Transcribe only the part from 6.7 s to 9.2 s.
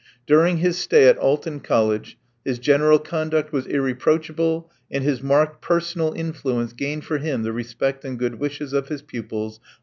gained for him the respect and good wishes of his